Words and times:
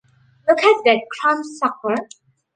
Look 0.47 0.63
at 0.63 0.81
that 0.85 1.01
crumbsucker! 1.13 2.09